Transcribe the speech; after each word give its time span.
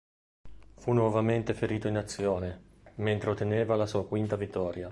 Fu 0.77 0.93
nuovamente 0.93 1.53
ferito 1.53 1.87
in 1.87 1.95
azione, 1.95 2.79
mentre 2.95 3.29
otteneva 3.29 3.75
la 3.75 3.85
sua 3.85 4.07
quinta 4.07 4.35
vittoria. 4.35 4.89